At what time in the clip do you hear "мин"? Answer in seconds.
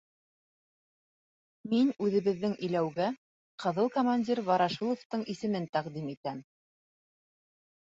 1.73-1.91